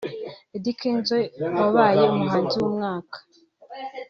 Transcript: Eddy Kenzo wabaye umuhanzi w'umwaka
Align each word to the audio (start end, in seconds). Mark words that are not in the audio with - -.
Eddy 0.55 0.71
Kenzo 0.79 1.17
wabaye 1.57 2.03
umuhanzi 2.13 2.57
w'umwaka 2.63 3.17